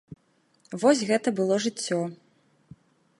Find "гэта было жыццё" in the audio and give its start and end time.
1.11-2.01